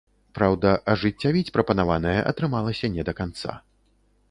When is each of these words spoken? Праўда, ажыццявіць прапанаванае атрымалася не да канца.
Праўда, 0.37 0.71
ажыццявіць 0.93 1.53
прапанаванае 1.59 2.15
атрымалася 2.33 2.93
не 2.97 3.07
да 3.11 3.19
канца. 3.23 3.51